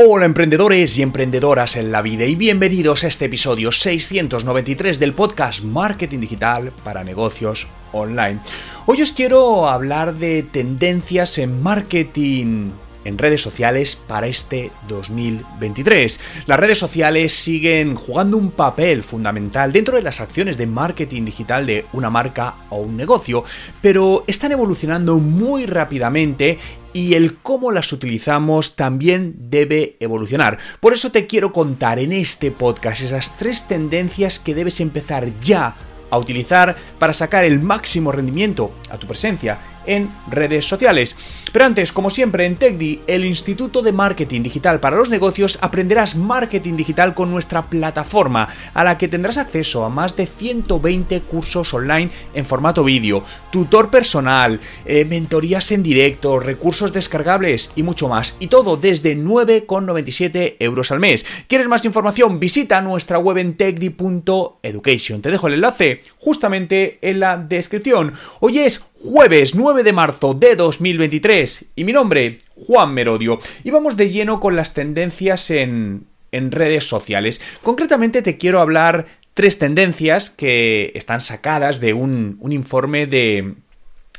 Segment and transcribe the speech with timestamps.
[0.00, 5.64] Hola emprendedores y emprendedoras en la vida y bienvenidos a este episodio 693 del podcast
[5.64, 8.38] Marketing Digital para Negocios Online.
[8.86, 12.70] Hoy os quiero hablar de tendencias en marketing
[13.08, 16.20] en redes sociales para este 2023.
[16.46, 21.66] Las redes sociales siguen jugando un papel fundamental dentro de las acciones de marketing digital
[21.66, 23.42] de una marca o un negocio,
[23.82, 26.58] pero están evolucionando muy rápidamente
[26.92, 30.58] y el cómo las utilizamos también debe evolucionar.
[30.80, 35.74] Por eso te quiero contar en este podcast esas tres tendencias que debes empezar ya
[36.10, 39.58] a utilizar para sacar el máximo rendimiento a tu presencia
[39.88, 41.16] en redes sociales.
[41.52, 46.14] Pero antes, como siempre, en TechDi, el Instituto de Marketing Digital para los Negocios, aprenderás
[46.14, 51.72] marketing digital con nuestra plataforma, a la que tendrás acceso a más de 120 cursos
[51.74, 58.36] online en formato vídeo, tutor personal, eh, mentorías en directo, recursos descargables y mucho más.
[58.40, 61.24] Y todo desde 9,97 euros al mes.
[61.48, 62.38] ¿Quieres más información?
[62.38, 65.22] Visita nuestra web en techdi.education.
[65.22, 68.12] Te dejo el enlace justamente en la descripción.
[68.40, 73.38] Hoy es jueves 9 de marzo de 2023 y mi nombre, Juan Merodio.
[73.64, 77.40] Y vamos de lleno con las tendencias en, en redes sociales.
[77.62, 83.54] Concretamente te quiero hablar tres tendencias que están sacadas de un, informe de...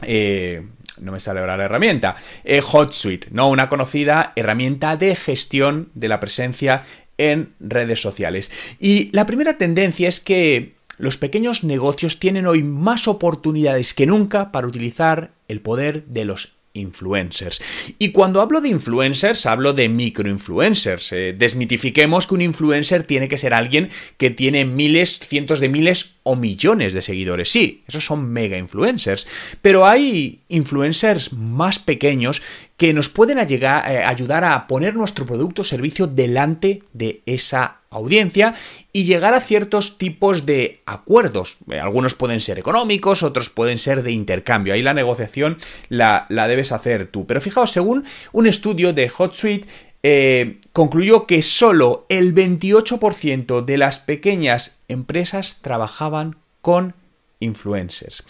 [0.04, 0.66] Eh,
[1.02, 3.50] no me sale ahora la herramienta, eh, HotSuite, ¿no?
[3.50, 6.84] Una conocida herramienta de gestión de la presencia
[7.18, 8.52] en redes sociales.
[8.80, 14.52] Y la primera tendencia es que los pequeños negocios tienen hoy más oportunidades que nunca
[14.52, 17.62] para utilizar el poder de los influencers.
[17.98, 21.12] Y cuando hablo de influencers, hablo de microinfluencers.
[21.14, 26.19] Eh, desmitifiquemos que un influencer tiene que ser alguien que tiene miles, cientos de miles
[26.30, 27.50] o millones de seguidores.
[27.50, 29.26] Sí, esos son mega influencers.
[29.64, 32.44] Pero hay influencers más pequeños
[32.78, 33.68] que nos pueden eh,
[34.06, 38.54] ayudar a poner nuestro producto o servicio delante de esa audiencia
[38.94, 41.58] y llegar a ciertos tipos de acuerdos.
[41.72, 44.76] Eh, algunos pueden ser económicos, otros pueden ser de intercambio.
[44.76, 45.58] Ahí la negociación
[45.90, 47.26] la, debes hacer tú.
[47.26, 49.68] Pero fijaos, según un estudio de HotSuite,
[50.04, 56.94] eh, concluyó que solo el 28% de las pequeñas empresas trabajaban con
[57.40, 58.24] influencers.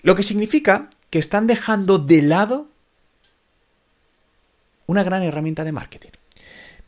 [0.00, 2.68] Lo que significa que están dejando de lado
[4.86, 6.10] una gran herramienta de marketing.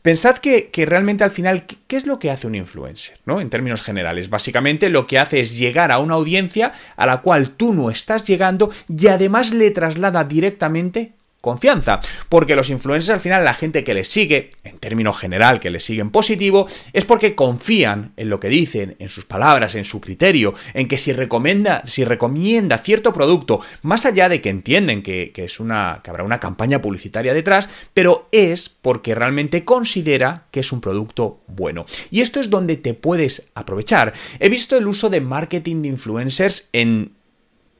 [0.01, 3.19] Pensad que, realmente al final, ¿qué, es lo que hace un influencer?
[3.25, 3.41] ¿no?
[3.41, 7.51] En términos generales, básicamente lo que hace es llegar a una audiencia a la cual
[7.51, 11.13] tú no estás llegando y además le traslada directamente
[11.47, 12.01] confianza.
[12.27, 15.85] Porque los influencers al final, la gente que les sigue, en término general, que les
[15.85, 20.53] siguen positivo, es porque confían en lo que dicen, en sus palabras, en su criterio,
[20.73, 25.45] en que si recomienda, si recomienda cierto producto, más allá de que entienden que, que
[25.45, 30.71] es una, que habrá una campaña publicitaria detrás, pero es porque realmente considera que es
[30.71, 31.85] un producto bueno.
[32.11, 34.13] Y esto es donde te puedes aprovechar.
[34.39, 37.16] He visto el uso de marketing de influencers en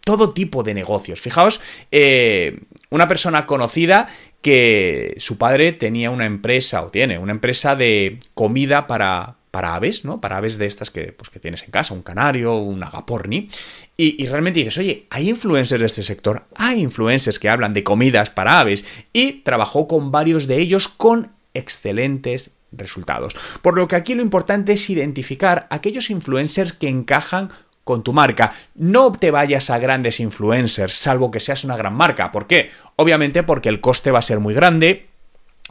[0.08, 1.20] todo tipo de negocios.
[1.20, 1.60] Fijaos,
[1.92, 4.08] eh, una persona conocida
[4.42, 10.06] que su padre tenía una empresa o tiene una empresa de comida para, para aves,
[10.06, 10.22] ¿no?
[10.22, 13.50] Para aves de estas que, pues, que tienes en casa, un canario, un agaporni.
[13.98, 17.84] Y, y, realmente dices, oye, hay influencers de este sector, hay influencers que hablan de
[17.84, 23.36] comidas para aves y trabajó con varios de ellos con excelentes resultados.
[23.62, 27.50] Por lo que aquí lo importante es identificar aquellos influencers que encajan
[27.88, 28.54] con tu marca.
[28.76, 32.32] No te vayas a grandes influencers, salvo que seas una gran marca.
[32.32, 32.70] ¿Por qué?
[32.98, 35.08] Obviamente porque el coste va a ser muy grande.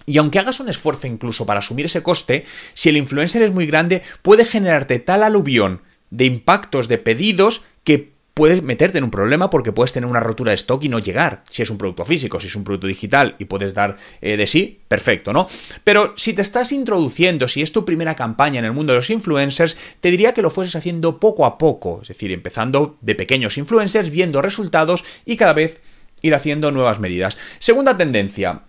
[0.06, 2.44] Y aunque hagas un esfuerzo incluso para asumir ese coste,
[2.74, 8.15] si el influencer es muy grande, puede generarte tal aluvión de impactos de pedidos que
[8.36, 11.42] puedes meterte en un problema porque puedes tener una rotura de stock y no llegar.
[11.48, 14.46] Si es un producto físico, si es un producto digital y puedes dar eh, de
[14.46, 15.46] sí, perfecto, ¿no?
[15.84, 19.08] Pero si te estás introduciendo, si es tu primera campaña en el mundo de los
[19.08, 23.56] influencers, te diría que lo fueses haciendo poco a poco, es decir, empezando de pequeños
[23.56, 25.80] influencers, viendo resultados y cada vez
[26.20, 27.38] ir haciendo nuevas medidas.
[27.58, 28.64] Segunda tendencia,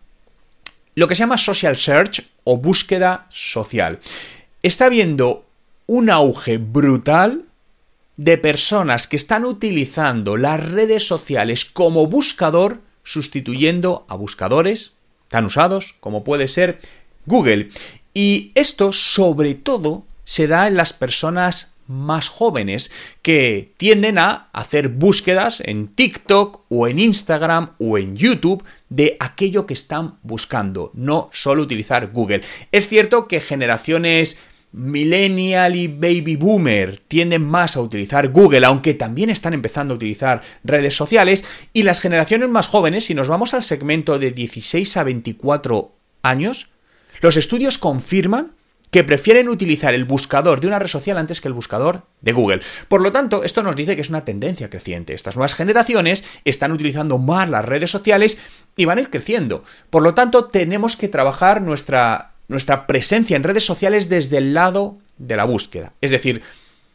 [0.95, 3.99] lo que se llama social search o búsqueda social.
[4.63, 5.45] Está habiendo
[5.87, 7.46] un auge brutal
[8.17, 14.93] de personas que están utilizando las redes sociales como buscador, sustituyendo a buscadores
[15.29, 16.79] tan usados como puede ser
[17.25, 17.69] Google.
[18.13, 22.91] Y esto sobre todo se da en las personas más jóvenes
[23.21, 29.65] que tienden a hacer búsquedas en TikTok o en Instagram o en YouTube de aquello
[29.65, 32.41] que están buscando, no solo utilizar Google.
[32.73, 34.37] Es cierto que generaciones
[34.71, 40.41] millennial y baby boomer tienden más a utilizar Google, aunque también están empezando a utilizar
[40.63, 41.43] redes sociales,
[41.73, 46.69] y las generaciones más jóvenes, si nos vamos al segmento de 16 a 24 años,
[47.21, 48.53] los estudios confirman
[48.91, 52.61] que prefieren utilizar el buscador de una red social antes que el buscador de Google.
[52.87, 55.13] Por lo tanto, esto nos dice que es una tendencia creciente.
[55.13, 58.37] Estas nuevas generaciones están utilizando más las redes sociales
[58.75, 59.63] y van a ir creciendo.
[59.89, 64.97] Por lo tanto, tenemos que trabajar nuestra, nuestra presencia en redes sociales desde el lado
[65.17, 65.93] de la búsqueda.
[66.01, 66.41] Es decir,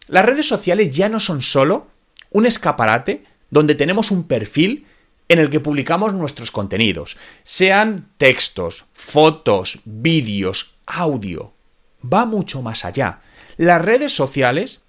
[0.09, 1.87] las redes sociales ya no son solo
[2.31, 4.87] un escaparate donde tenemos un perfil
[5.29, 11.55] en el que publicamos nuestros contenidos, sean textos, fotos, vídeos, audio,
[12.03, 13.21] va mucho más allá.
[13.57, 14.83] Las redes sociales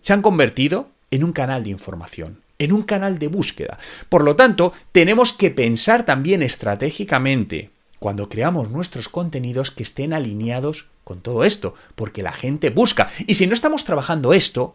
[0.00, 3.78] se han convertido en un canal de información, en un canal de búsqueda.
[4.08, 7.70] Por lo tanto, tenemos que pensar también estratégicamente
[8.02, 13.08] cuando creamos nuestros contenidos que estén alineados con todo esto, porque la gente busca.
[13.28, 14.74] Y si no estamos trabajando esto,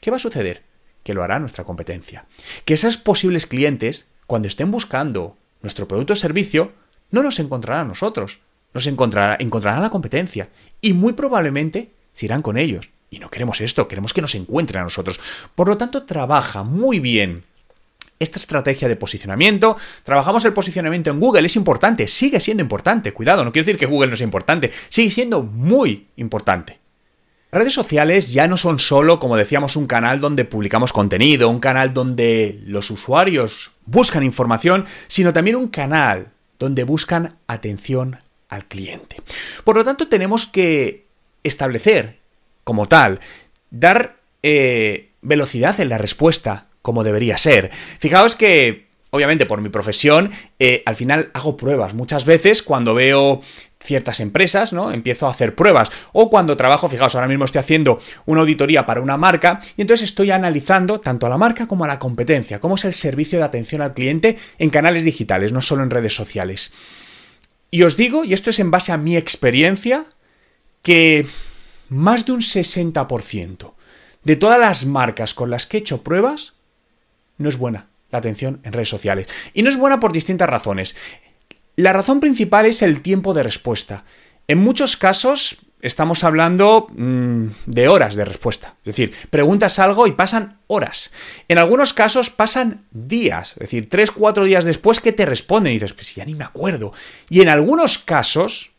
[0.00, 0.62] ¿qué va a suceder?
[1.02, 2.26] Que lo hará nuestra competencia.
[2.64, 6.70] Que esos posibles clientes, cuando estén buscando nuestro producto o servicio,
[7.10, 8.38] no nos encontrarán a nosotros,
[8.72, 10.48] nos encontrará, encontrarán la competencia
[10.80, 12.90] y muy probablemente se irán con ellos.
[13.10, 15.18] Y no queremos esto, queremos que nos encuentren a nosotros.
[15.56, 17.42] Por lo tanto, trabaja muy bien
[18.22, 19.76] esta estrategia de posicionamiento.
[20.02, 23.12] Trabajamos el posicionamiento en Google, es importante, sigue siendo importante.
[23.12, 26.78] Cuidado, no quiero decir que Google no sea importante, sigue siendo muy importante.
[27.50, 31.92] redes sociales ya no son solo, como decíamos, un canal donde publicamos contenido, un canal
[31.92, 36.28] donde los usuarios buscan información, sino también un canal
[36.58, 38.18] donde buscan atención
[38.48, 39.16] al cliente.
[39.64, 41.06] Por lo tanto, tenemos que
[41.42, 42.18] establecer
[42.64, 43.20] como tal,
[43.70, 47.70] dar eh, velocidad en la respuesta como debería ser.
[47.98, 51.94] Fijaos que, obviamente, por mi profesión, eh, al final hago pruebas.
[51.94, 53.40] Muchas veces cuando veo
[53.82, 54.92] ciertas empresas, ¿no?
[54.92, 55.90] Empiezo a hacer pruebas.
[56.12, 60.08] O cuando trabajo, fijaos, ahora mismo estoy haciendo una auditoría para una marca y entonces
[60.08, 63.44] estoy analizando tanto a la marca como a la competencia, cómo es el servicio de
[63.44, 66.72] atención al cliente en canales digitales, no solo en redes sociales.
[67.70, 70.04] Y os digo, y esto es en base a mi experiencia,
[70.82, 71.26] que
[71.88, 73.72] más de un 60%
[74.24, 76.54] de todas las marcas con las que he hecho pruebas
[77.38, 79.26] no es buena la atención en redes sociales.
[79.54, 80.94] Y no es buena por distintas razones.
[81.76, 84.04] La razón principal es el tiempo de respuesta.
[84.46, 88.76] En muchos casos estamos hablando mm, de horas de respuesta.
[88.80, 91.10] Es decir, preguntas algo y pasan horas.
[91.48, 93.52] En algunos casos pasan días.
[93.52, 96.44] Es decir, tres, cuatro días después que te responden y dices, pues ya ni me
[96.44, 96.92] acuerdo.
[97.30, 98.72] Y en algunos casos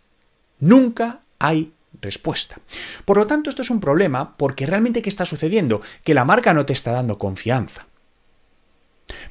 [0.60, 2.58] nunca hay respuesta.
[3.06, 5.82] Por lo tanto, esto es un problema porque realmente ¿qué está sucediendo?
[6.04, 7.88] Que la marca no te está dando confianza.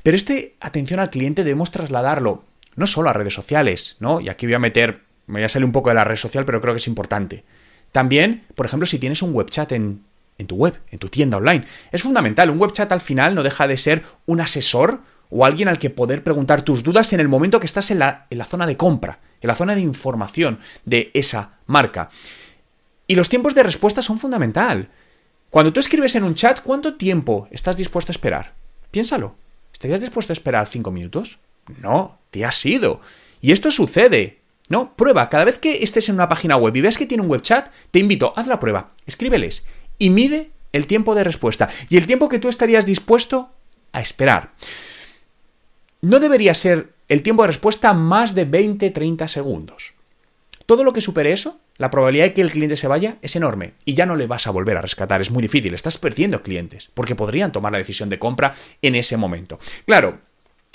[0.02, 2.44] Pero este atención al cliente debemos trasladarlo
[2.74, 4.20] no solo a redes sociales, ¿no?
[4.20, 6.44] Y aquí voy a meter, me voy a salir un poco de la red social,
[6.44, 7.44] pero creo que es importante.
[7.92, 10.02] También, por ejemplo, si tienes un web chat en,
[10.38, 12.50] en tu web, en tu tienda online, es fundamental.
[12.50, 15.90] Un web chat al final no deja de ser un asesor o alguien al que
[15.90, 18.76] poder preguntar tus dudas en el momento que estás en la, en la zona de
[18.76, 22.10] compra, en la zona de información de esa marca.
[23.06, 24.88] Y los tiempos de respuesta son fundamental.
[25.50, 28.54] Cuando tú escribes en un chat, ¿cuánto tiempo estás dispuesto a esperar?
[28.90, 29.34] Piénsalo.
[29.82, 31.40] ¿Estarías dispuesto a esperar cinco minutos?
[31.80, 33.00] No, te has ido.
[33.40, 34.38] Y esto sucede.
[34.68, 35.28] No, prueba.
[35.28, 37.68] Cada vez que estés en una página web y ves que tiene un web chat,
[37.90, 38.92] te invito, haz la prueba.
[39.06, 39.66] Escríbeles
[39.98, 43.50] y mide el tiempo de respuesta y el tiempo que tú estarías dispuesto
[43.90, 44.52] a esperar.
[46.00, 49.94] No debería ser el tiempo de respuesta más de 20-30 segundos.
[50.64, 53.74] Todo lo que supere eso, la probabilidad de que el cliente se vaya es enorme
[53.84, 55.20] y ya no le vas a volver a rescatar.
[55.20, 59.16] Es muy difícil, estás perdiendo clientes porque podrían tomar la decisión de compra en ese
[59.16, 59.58] momento.
[59.84, 60.20] Claro,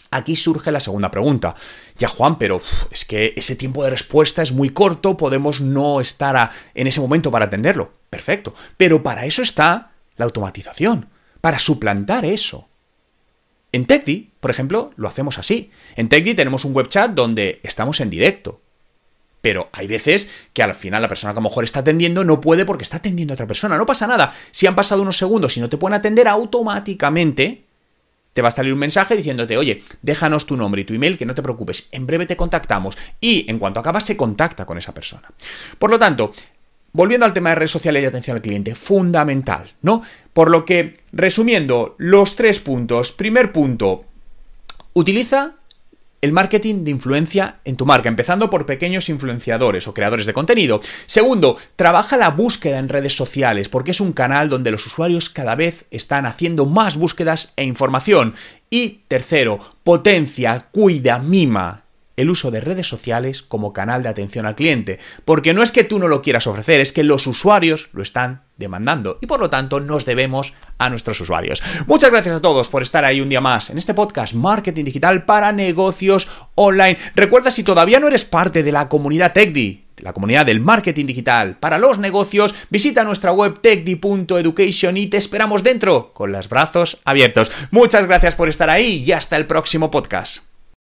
[0.10, 1.56] Aquí surge la segunda pregunta.
[1.98, 2.62] Ya Juan, pero
[2.92, 7.30] es que ese tiempo de respuesta es muy corto, podemos no estar en ese momento
[7.30, 7.92] para atenderlo.
[8.10, 8.54] Perfecto.
[8.78, 11.10] Pero para eso está la automatización,
[11.42, 12.70] para suplantar eso.
[13.74, 15.72] En TechDi, por ejemplo, lo hacemos así.
[15.98, 18.62] En TechDi tenemos un web chat donde estamos en directo.
[19.42, 22.42] Pero hay veces que al final la persona que a lo mejor está atendiendo no
[22.42, 23.78] puede porque está atendiendo a otra persona.
[23.78, 24.34] No pasa nada.
[24.52, 27.64] Si han pasado unos segundos y no te pueden atender, automáticamente
[28.38, 31.26] te va a salir un mensaje diciéndote, oye, déjanos tu nombre y tu email, que
[31.26, 32.96] no te preocupes, en breve te contactamos.
[33.20, 35.32] Y en cuanto acabas, se contacta con esa persona.
[35.80, 36.32] Por lo tanto,
[36.92, 40.04] volviendo al tema de redes sociales y atención al cliente, fundamental, ¿no?
[40.34, 43.12] Por lo que, resumiendo, los tres puntos.
[43.12, 44.06] Primer punto,
[44.94, 45.54] utiliza
[46.22, 50.80] el marketing de influencia en tu marca, empezando por pequeños influenciadores o creadores de contenido.
[51.06, 55.56] Segundo, trabaja la búsqueda en redes sociales, porque es un canal donde los usuarios cada
[55.56, 58.34] vez están haciendo más búsquedas e información.
[58.70, 61.84] Y tercero, potencia, cuida, mima
[62.18, 65.84] el uso de redes sociales como canal de atención al cliente, porque no es que
[65.84, 69.50] tú no lo quieras ofrecer, es que los usuarios lo están demandando y por lo
[69.50, 71.62] tanto nos debemos a nuestros usuarios.
[71.86, 75.26] Muchas gracias a todos por estar ahí un día más en este podcast Marketing Digital
[75.26, 76.98] para negocios online.
[77.16, 81.58] Recuerda si todavía no eres parte de la comunidad TechDi, la comunidad del marketing digital
[81.58, 87.52] para los negocios, visita nuestra web techdi.education y te esperamos dentro con los brazos abiertos.
[87.72, 90.57] Muchas gracias por estar ahí y hasta el próximo podcast.